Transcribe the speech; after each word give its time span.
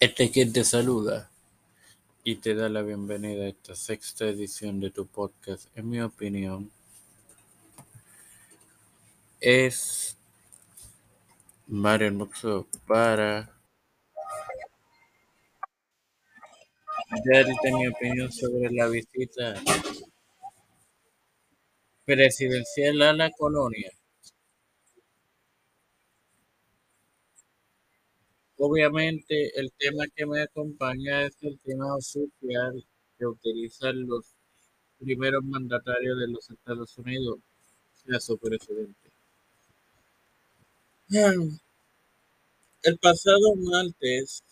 Este 0.00 0.24
es 0.24 0.30
quien 0.30 0.52
te 0.52 0.62
saluda 0.62 1.28
y 2.22 2.36
te 2.36 2.54
da 2.54 2.68
la 2.68 2.82
bienvenida 2.82 3.42
a 3.42 3.48
esta 3.48 3.74
sexta 3.74 4.26
edición 4.26 4.78
de 4.78 4.90
tu 4.90 5.08
podcast. 5.08 5.66
En 5.76 5.90
mi 5.90 6.00
opinión, 6.00 6.70
es 9.40 10.16
Mario 11.66 12.12
Moxo 12.12 12.68
para 12.86 13.50
darte 17.24 17.72
mi 17.72 17.88
opinión 17.88 18.30
sobre 18.30 18.70
la 18.70 18.86
visita 18.86 19.60
presidencial 22.04 23.02
a 23.02 23.12
la 23.14 23.32
colonia. 23.32 23.97
Obviamente 28.58 29.52
el 29.58 29.70
tema 29.78 30.04
que 30.14 30.26
me 30.26 30.42
acompaña 30.42 31.22
es 31.22 31.36
el 31.42 31.58
tema 31.60 32.00
social 32.00 32.84
que 33.16 33.26
utilizan 33.26 34.04
los 34.06 34.34
primeros 34.98 35.44
mandatarios 35.44 36.18
de 36.18 36.26
los 36.26 36.50
Estados 36.50 36.98
Unidos, 36.98 37.38
sea 37.92 38.18
su 38.18 38.36
presidente. 38.36 39.12
El 42.82 42.98
pasado 43.00 43.54
martes 43.54 44.42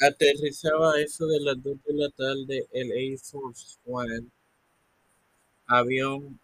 aterrizaba 0.00 1.00
eso 1.00 1.26
de 1.26 1.40
las 1.40 1.60
2 1.60 1.78
de 1.84 1.94
la 1.94 2.10
tarde 2.10 2.68
el 2.70 2.92
Air 2.92 3.18
Force 3.18 3.76
One, 3.84 4.28
avión 5.66 6.38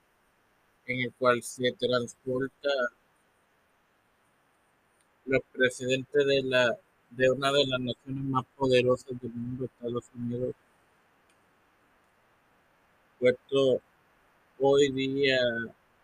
en 0.87 1.01
el 1.01 1.15
cual 1.15 1.45
se 1.45 1.71
transporta 1.79 2.71
los 5.27 5.43
presidentes 5.53 6.27
de 6.27 6.43
la 6.43 6.77
de 7.11 7.31
una 7.31 7.53
de 7.53 7.67
las 7.67 7.81
naciones 7.81 8.25
más 8.25 8.45
poderosas 8.57 9.21
del 9.21 9.33
mundo, 9.33 9.67
Estados 9.67 10.05
Unidos, 10.17 10.55
puesto 13.21 13.81
hoy 14.59 14.91
día 14.91 15.39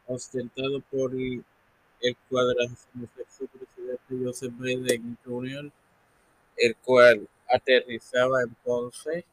ostentado 0.06 0.80
por 0.91 1.12
el, 1.12 1.44
el 2.00 2.16
sexto 2.28 3.46
presidente 3.48 4.24
Joseph 4.24 4.52
Biden 4.58 5.18
Jr., 5.24 5.70
el 6.56 6.76
cual 6.76 7.28
aterrizaba 7.48 8.42
en 8.42 8.54
Ponce 8.62 9.24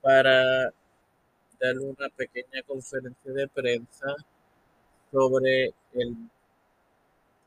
para 0.00 0.72
dar 1.60 1.78
una 1.80 2.08
pequeña 2.10 2.62
conferencia 2.66 3.32
de 3.32 3.48
prensa 3.48 4.14
sobre 5.10 5.74
el 5.94 6.16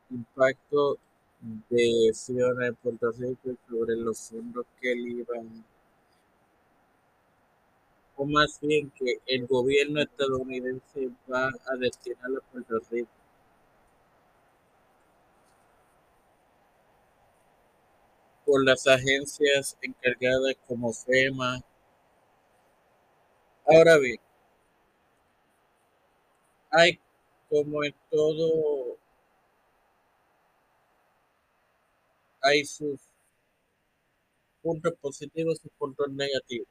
impacto 0.10 0.98
de 1.42 2.12
Fiona 2.14 2.68
en 2.68 2.76
Puerto 2.76 3.12
Rico 3.12 3.56
sobre 3.68 3.96
los 3.96 4.30
fondos 4.30 4.66
que 4.80 4.96
le 4.96 5.10
iban, 5.10 5.66
o 8.16 8.26
más 8.26 8.60
bien 8.62 8.92
que 8.92 9.20
el 9.26 9.48
gobierno 9.48 10.02
estadounidense 10.02 11.10
va 11.32 11.48
a 11.48 11.76
destinar 11.78 12.32
a 12.38 12.52
Puerto 12.52 12.80
Rico. 12.92 13.10
por 18.46 18.66
las 18.66 18.86
agencias 18.86 19.78
encargadas 19.82 20.56
como 20.68 20.92
FEMA. 20.92 21.62
Ahora 23.66 23.98
bien, 23.98 24.20
hay 26.70 27.00
como 27.50 27.84
en 27.84 27.96
todo 28.10 28.81
hay 32.42 32.66
sus 32.66 33.00
puntos 34.62 34.94
positivos 35.02 35.60
y 35.64 35.70
puntos 35.78 36.10
negativos. 36.12 36.68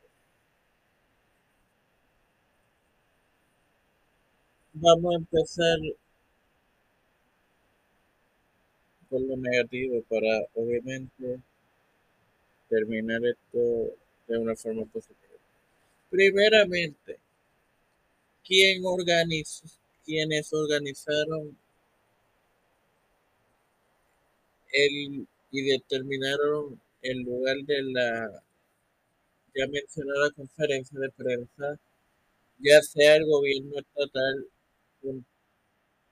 Vamos 4.72 5.12
a 5.14 5.19
empezar 5.19 5.78
con 9.08 9.26
lo 9.26 9.36
negativo 9.36 10.03
para 10.08 10.47
obviamente 10.54 11.41
terminar 12.69 13.20
esto 13.25 13.97
de 14.28 14.38
una 14.38 14.54
forma 14.54 14.84
positiva. 14.87 15.34
Primeramente, 16.08 17.19
¿quién 18.44 18.82
organizó, 18.84 19.66
quienes 20.04 20.52
organizaron 20.52 21.56
el 24.72 25.26
y 25.50 25.62
determinaron 25.62 26.81
el 27.03 27.19
lugar 27.22 27.56
de 27.66 27.83
la 27.93 28.43
ya 29.55 29.66
mencionada 29.69 30.31
conferencia 30.31 30.99
de 30.99 31.11
prensa, 31.11 31.78
ya 32.59 32.83
sea 32.83 33.16
el 33.16 33.27
gobierno 33.27 33.78
estatal, 33.78 34.47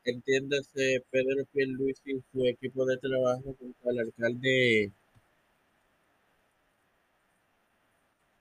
entiéndase 0.04 1.04
Pedro 1.10 1.46
Luis 1.54 2.00
y 2.04 2.20
su 2.32 2.44
equipo 2.46 2.84
de 2.86 2.96
trabajo 2.98 3.54
junto 3.58 3.88
al 3.88 3.98
alcalde 4.00 4.92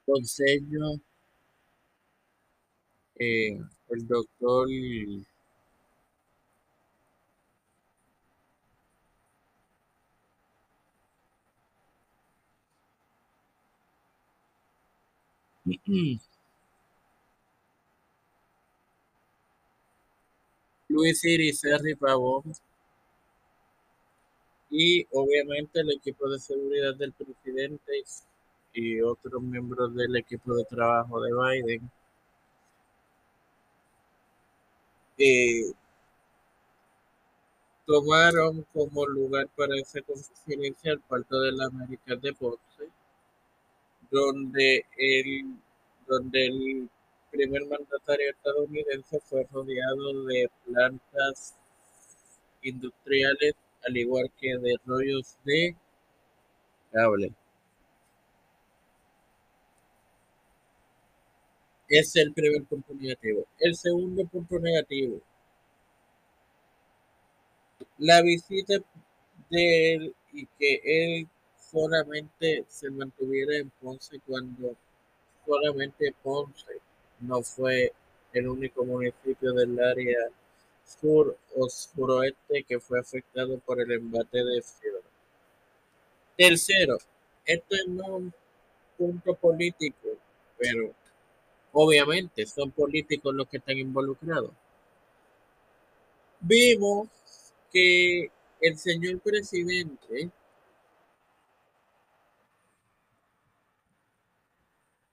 Consejo, 0.06 1.02
eh, 3.20 3.60
el 3.90 4.08
doctor 4.08 4.68
Luis 20.90 21.20
Serri 21.60 21.96
Pavón 21.96 22.44
y 24.70 25.06
obviamente 25.12 25.82
el 25.82 25.92
equipo 25.92 26.30
de 26.30 26.40
seguridad 26.40 26.96
del 26.96 27.14
presidente 27.14 28.04
y 28.74 29.02
otros 29.02 29.42
miembros 29.42 29.94
del 29.96 30.16
equipo 30.16 30.56
de 30.56 30.64
trabajo 30.66 31.22
de 31.22 31.32
Biden. 31.34 31.92
Eh, 35.18 35.74
tomaron 37.86 38.66
como 38.74 39.06
lugar 39.08 39.48
para 39.56 39.76
esa 39.78 40.02
conferencia 40.02 40.92
el 40.94 41.00
Puerto 41.02 41.40
de 41.42 41.52
la 41.54 41.66
América 41.66 42.16
de 42.16 42.34
Ponce 42.34 42.92
donde 44.12 44.86
el, 44.98 45.56
donde 46.08 46.46
el 46.48 46.90
primer 47.32 47.66
mandatario 47.68 48.32
estadounidense 48.32 49.20
fue 49.22 49.46
rodeado 49.52 50.26
de 50.26 50.50
plantas 50.66 51.56
industriales, 52.62 53.54
al 53.86 53.98
igual 53.98 54.32
que 54.40 54.58
de 54.58 54.76
rollos 54.86 55.38
de 55.44 55.76
cable. 56.92 57.34
Es 61.90 62.16
el 62.18 62.34
primer 62.34 62.64
punto 62.66 62.94
negativo. 62.94 63.46
El 63.60 63.76
segundo 63.76 64.26
punto 64.26 64.60
negativo. 64.60 65.22
La 67.98 68.22
visita 68.22 68.76
de 69.50 69.94
él 69.94 70.16
y 70.34 70.46
que 70.60 70.82
él 70.84 71.28
solamente 71.72 72.66
se 72.68 72.90
mantuviera 72.90 73.58
en 73.58 73.70
Ponce 73.82 74.20
cuando 74.26 74.76
solamente 75.46 76.14
Ponce 76.24 76.80
no 77.20 77.42
fue 77.42 77.94
el 78.34 78.48
único 78.48 78.86
municipio 78.86 79.54
del 79.54 79.80
área 79.80 80.30
sur 80.86 81.38
o 81.56 81.70
suroeste 81.70 82.64
que 82.64 82.80
fue 82.80 83.00
afectado 83.00 83.58
por 83.60 83.82
el 83.82 83.92
embate 83.92 84.44
de 84.44 84.62
fiebre. 84.62 85.02
Tercero, 86.38 86.98
esto 87.46 87.76
es 87.76 87.88
un 87.88 88.34
punto 88.98 89.34
político, 89.36 90.10
pero 90.58 90.94
obviamente 91.74 92.46
son 92.46 92.72
políticos 92.72 93.34
los 93.34 93.48
que 93.48 93.58
están 93.58 93.78
involucrados. 93.78 94.52
Vimos 96.40 97.10
que 97.72 98.32
el 98.62 98.78
señor 98.78 99.20
presidente 99.20 100.30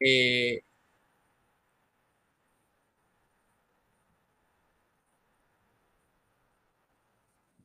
Eh, 0.01 0.63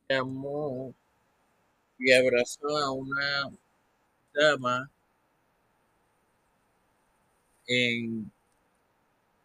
llamó 0.09 0.93
y 1.99 2.11
abrazó 2.11 2.67
a 2.77 2.91
una 2.91 3.51
dama 4.33 4.89
en 7.67 8.31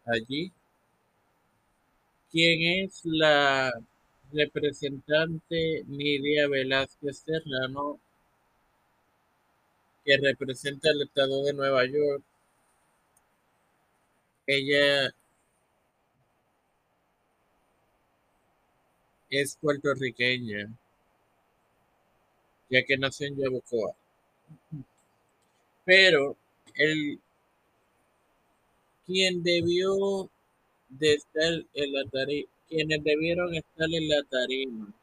allí, 0.05 0.51
quien 2.29 2.85
es 2.85 3.01
la 3.03 3.71
representante 4.31 5.83
Nidia 5.87 6.47
Velázquez 6.47 7.17
Serrano 7.25 7.99
que 10.05 10.15
representa 10.15 10.89
el 10.91 11.01
estado 11.01 11.43
de 11.43 11.51
Nueva 11.53 11.85
York. 11.85 12.23
Ella 14.47 15.13
es 19.29 19.57
puertorriqueña, 19.57 20.69
ya 22.69 22.83
que 22.83 22.97
nació 22.97 23.27
en 23.27 23.37
Yabucoa. 23.37 23.95
Pero 25.85 26.35
el 26.75 27.19
quien 29.05 29.43
debió 29.43 30.29
de 30.89 31.13
estar 31.13 31.53
en 31.73 31.93
la 31.93 32.03
tarima, 32.09 32.49
quienes 32.67 33.03
debieron 33.03 33.53
estar 33.53 33.87
en 33.91 34.09
la 34.09 34.23
tarima 34.23 34.93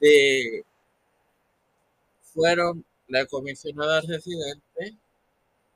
de 0.00 0.64
fueron 2.22 2.84
la 3.08 3.26
comisionada 3.26 4.00
residente 4.00 4.96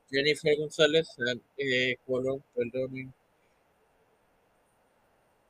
Jennifer 0.09 0.57
González 0.57 1.07
eh, 1.57 1.97
Colón, 2.05 2.43
perdón, 2.55 3.13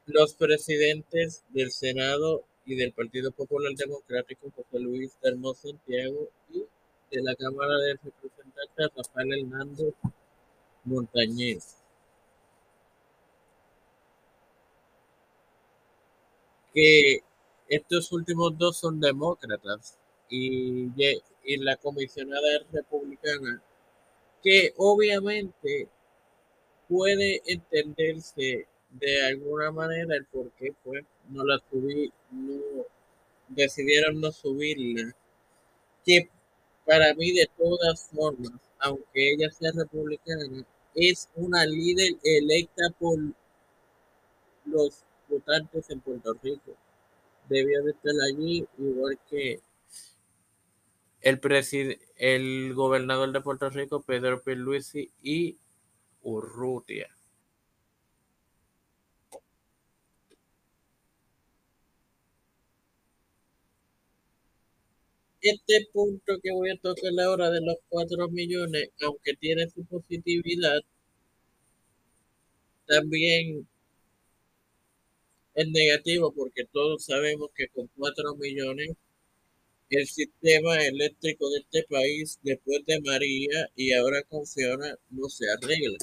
los 0.07 0.33
presidentes 0.33 1.44
del 1.50 1.71
Senado 1.71 2.44
y 2.65 2.75
del 2.75 2.92
Partido 2.94 3.31
Popular 3.31 3.74
Democrático, 3.75 4.51
José 4.56 4.80
Luis 4.80 5.13
Termo 5.21 5.54
Santiago, 5.54 6.30
y 6.50 6.59
de 7.12 7.21
la 7.24 7.36
Cámara 7.36 7.77
de 7.77 7.94
Representantes, 7.94 8.89
Rafael 8.95 9.33
Hernández 9.33 9.94
Montañez. 10.86 11.77
Que 16.74 17.19
estos 17.68 18.12
últimos 18.13 18.57
dos 18.57 18.77
son 18.77 19.00
demócratas 19.00 19.98
y, 20.30 20.89
y 21.44 21.57
la 21.57 21.75
comisionada 21.77 22.48
es 22.56 22.71
republicana, 22.71 23.62
que 24.44 24.74
obviamente 24.78 25.88
puede 26.88 27.42
entenderse 27.45 28.68
de 28.89 29.25
alguna 29.25 29.72
manera 29.72 30.16
el 30.16 30.25
por 30.25 30.51
qué 30.51 30.74
pues 30.84 31.04
no 31.30 31.44
la 31.44 31.60
subí, 31.69 32.12
no 32.31 32.86
decidieron 33.50 34.19
no 34.22 34.31
subirla, 34.31 35.16
que 36.06 36.30
para 36.86 37.13
mí 37.16 37.31
de 37.34 37.50
todas 37.57 38.10
formas, 38.13 38.54
aunque 38.80 39.34
ella 39.34 39.50
sea 39.51 39.72
republicana, 39.75 40.66
es 40.95 41.30
una 41.36 41.66
líder 41.66 42.13
electa 42.24 42.84
por 42.98 43.19
los 44.66 45.04
votantes 45.28 45.89
en 45.89 46.00
Puerto 46.01 46.34
Rico. 46.42 46.75
Debió 47.50 47.84
de 47.84 47.92
estar 47.92 48.13
allí, 48.30 48.66
igual 48.78 49.19
que 49.30 49.60
el, 51.27 52.00
el 52.18 52.74
gobernador 52.74 53.31
de 53.33 53.41
Puerto 53.41 53.69
Rico, 53.69 54.01
Pedro 54.01 54.41
Pierluisi 54.44 55.12
y 55.21 55.57
Urrutia. 56.21 57.09
Este 65.41 65.88
punto 65.91 66.33
que 66.44 66.51
voy 66.51 66.69
a 66.69 66.77
tocar 66.77 67.12
ahora 67.25 67.50
de 67.50 67.59
los 67.62 67.77
4 67.89 68.29
millones, 68.29 68.89
aunque 69.01 69.33
tiene 69.33 69.68
su 69.68 69.83
positividad, 69.83 70.77
también 72.88 73.68
es 75.56 75.68
negativo 75.68 76.31
porque 76.31 76.63
todos 76.71 77.03
sabemos 77.03 77.50
que 77.53 77.68
con 77.68 77.89
4 77.97 78.33
millones 78.38 78.95
el 79.89 80.07
sistema 80.07 80.78
eléctrico 80.86 81.50
de 81.50 81.60
este 81.60 81.84
país 81.89 82.39
después 82.44 82.86
de 82.86 83.00
María 83.01 83.69
y 83.75 83.94
ahora 83.94 84.24
con 84.24 84.45
Fiona 84.45 84.95
no 85.10 85.30
se 85.30 85.45
arregla. 85.51 85.98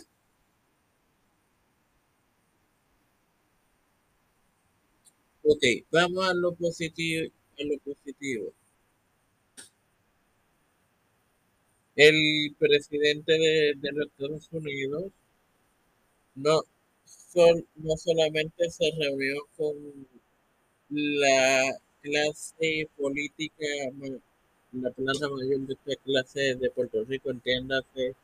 Ok, 5.42 5.62
vamos 5.90 6.25
a 6.26 6.34
lo 6.34 6.54
positivo. 6.54 7.31
A 7.58 7.64
lo 7.64 7.78
positivo. 7.81 8.52
El 11.96 12.54
presidente 12.58 13.32
de, 13.32 13.75
los 13.92 14.06
Estados 14.06 14.48
Unidos 14.52 15.12
no, 16.34 16.60
no 17.76 17.96
solamente 17.96 18.70
se 18.70 18.90
reunió 18.98 19.36
con 19.56 19.75
la 20.90 21.78
clase 22.04 22.88
política, 22.98 23.66
la 24.72 24.90
plaza 24.90 25.26
mayor 25.30 25.60
de 25.60 25.72
esta 25.72 25.96
clase 26.04 26.54
de 26.56 26.70
Puerto 26.70 27.02
Rico, 27.04 27.30
entiéndase 27.30 28.14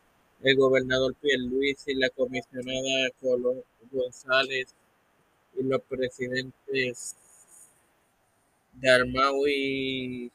el 0.42 0.56
gobernador 0.56 1.16
Luis 1.48 1.82
y 1.86 1.94
la 1.94 2.10
comisionada 2.10 3.10
Colón 3.22 3.62
González 3.90 4.74
y 5.58 5.62
los 5.64 5.82
presidentes 5.82 7.16
de 8.80 8.90
Armau 8.90 9.46
y, 9.46 10.30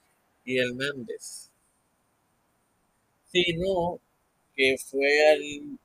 y 0.46 0.58
Hernández. 0.58 1.50
Sino 3.32 4.00
que 4.56 4.78
fue 4.78 5.32
al, 5.32 5.78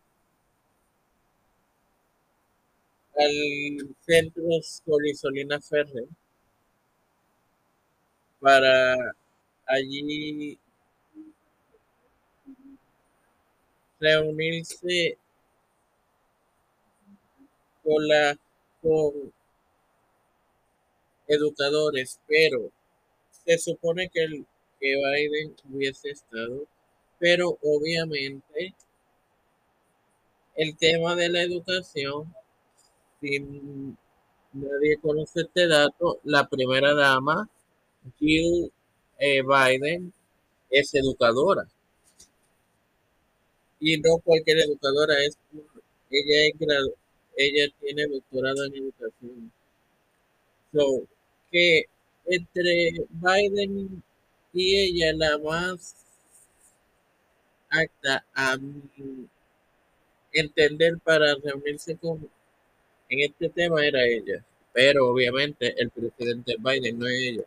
al 3.16 3.94
centro 4.00 4.42
Solisolina 4.62 5.60
Ferre 5.60 6.08
para 8.40 8.96
allí 9.66 10.58
reunirse 14.00 15.18
con 17.82 18.08
la 18.08 18.36
con 18.82 19.32
educadores, 21.28 22.18
pero 22.26 22.70
se 23.30 23.58
supone 23.58 24.08
que 24.10 24.24
el 24.24 24.46
que 24.80 24.96
Biden 24.96 25.54
hubiese 25.72 26.10
estado 26.10 26.66
pero 27.20 27.58
obviamente 27.62 28.74
el 30.56 30.76
tema 30.76 31.14
de 31.14 31.28
la 31.28 31.42
educación, 31.42 32.34
si 33.20 33.40
nadie 34.52 34.98
conoce 35.00 35.42
este 35.42 35.68
dato, 35.68 36.18
la 36.24 36.48
primera 36.48 36.94
dama, 36.94 37.48
Jill 38.18 38.72
eh, 39.18 39.42
Biden, 39.42 40.12
es 40.70 40.94
educadora. 40.94 41.66
Y 43.80 43.98
no 43.98 44.18
cualquier 44.18 44.58
educadora, 44.60 45.14
es 45.24 45.36
ella, 46.10 46.46
es 46.48 46.90
ella 47.36 47.72
tiene 47.80 48.06
doctorado 48.06 48.64
en 48.66 48.74
educación. 48.74 49.52
So, 50.72 51.06
que 51.50 51.84
entre 52.26 52.92
Biden 53.10 54.02
y 54.52 54.76
ella 54.76 55.12
la 55.14 55.38
más 55.38 55.94
acta 57.70 58.24
a 58.34 58.56
entender 60.32 60.98
para 60.98 61.34
reunirse 61.36 61.96
con 61.96 62.28
en 63.08 63.18
este 63.20 63.48
tema 63.48 63.84
era 63.84 64.06
ella, 64.06 64.44
pero 64.72 65.08
obviamente 65.08 65.74
el 65.78 65.90
presidente 65.90 66.56
Biden 66.58 66.98
no 66.98 67.06
es 67.08 67.20
ella. 67.20 67.44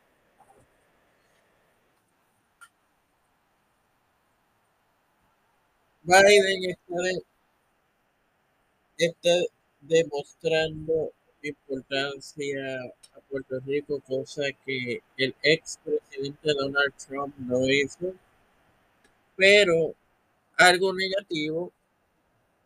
Biden 6.06 6.76
está, 8.98 9.30
demostrando 9.80 11.14
importancia 11.42 12.60
a 13.16 13.20
Puerto 13.30 13.60
Rico, 13.66 14.02
cosa 14.02 14.44
que 14.66 15.02
el 15.18 15.34
ex 15.42 15.80
presidente 15.84 16.54
Donald 16.60 16.94
Trump 17.08 17.34
no 17.38 17.66
hizo, 17.70 18.14
pero 19.38 19.96
algo 20.58 20.94
negativo 20.94 21.72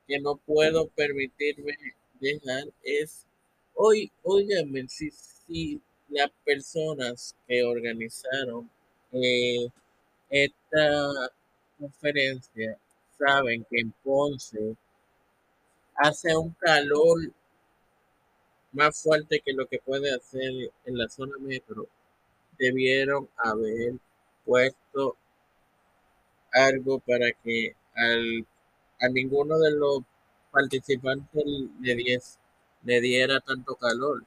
que 0.07 0.19
no 0.19 0.35
puedo 0.37 0.87
permitirme 0.87 1.77
dejar 2.19 2.63
es, 2.83 3.23
hoy, 3.75 4.11
óigame, 4.23 4.87
si, 4.87 5.11
si 5.11 5.79
las 6.09 6.31
personas 6.43 7.35
que 7.47 7.63
organizaron 7.63 8.67
eh, 9.11 9.67
esta 10.29 11.31
conferencia 11.77 12.79
saben 13.17 13.65
que 13.69 13.79
en 13.79 13.91
Ponce 14.03 14.75
hace 15.95 16.35
un 16.35 16.51
calor 16.59 17.19
más 18.71 19.01
fuerte 19.01 19.41
que 19.43 19.53
lo 19.53 19.65
que 19.67 19.79
puede 19.79 20.13
hacer 20.13 20.71
en 20.85 20.97
la 20.97 21.09
zona 21.09 21.37
metro, 21.39 21.87
debieron 22.57 23.27
haber 23.37 23.93
puesto 24.45 25.17
algo 26.51 26.99
para 26.99 27.31
que 27.31 27.73
al, 27.95 28.45
a 28.99 29.07
ninguno 29.07 29.57
de 29.59 29.71
los 29.71 30.01
participantes 30.51 31.43
le, 31.81 32.19
le 32.83 33.01
diera 33.01 33.39
tanto 33.39 33.75
calor. 33.75 34.23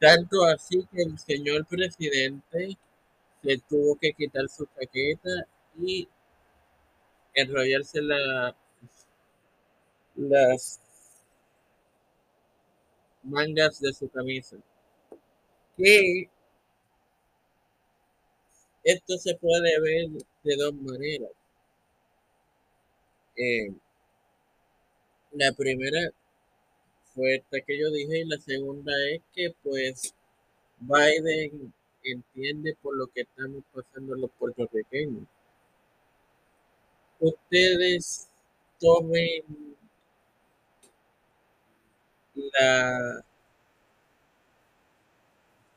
Tanto 0.00 0.44
así 0.44 0.86
que 0.92 1.02
el 1.02 1.18
señor 1.18 1.66
presidente 1.66 2.78
que 3.42 3.58
tuvo 3.68 3.96
que 3.96 4.12
quitar 4.12 4.48
su 4.48 4.66
chaqueta 4.66 5.46
y 5.78 6.08
enrollarse 7.36 8.02
la, 8.02 8.56
las 10.16 10.80
mangas 13.24 13.78
de 13.80 13.92
su 13.92 14.08
camisa. 14.08 14.56
Que 15.76 16.28
esto 18.84 19.18
se 19.18 19.34
puede 19.34 19.78
ver 19.80 20.08
de 20.42 20.56
dos 20.56 20.74
maneras. 20.76 21.30
Eh, 23.36 23.68
la 25.32 25.52
primera 25.52 26.10
fue 27.14 27.36
esta 27.36 27.60
que 27.60 27.78
yo 27.78 27.90
dije 27.90 28.20
y 28.20 28.24
la 28.24 28.38
segunda 28.38 28.92
es 29.10 29.22
que 29.34 29.54
pues 29.62 30.14
Biden 30.80 31.72
entiende 32.04 32.76
por 32.82 32.96
lo 32.96 33.06
que 33.08 33.22
estamos 33.22 33.64
pasando 33.74 34.14
los 34.16 34.30
puertorriqueños. 34.38 35.26
Ustedes 37.18 38.28
tomen 38.78 39.76
la 42.34 43.24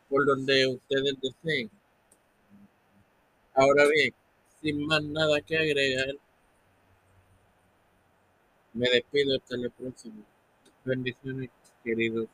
por 0.10 0.26
donde 0.26 0.68
ustedes 0.68 1.16
deseen. 1.22 1.70
Ahora 3.54 3.86
bien, 3.88 4.14
sin 4.62 4.86
más 4.88 5.04
nada 5.04 5.40
que 5.42 5.58
agregar, 5.58 6.16
me 8.74 8.90
despido 8.90 9.38
hasta 9.38 9.56
la 9.58 9.70
próxima. 9.70 10.24
Bendiciones, 10.84 11.50
queridos 11.84 12.28